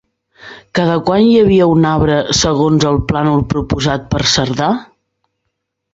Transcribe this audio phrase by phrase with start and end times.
[0.79, 4.75] Cada quant hi havia un arbre segons el plànol proposat per Cerdà?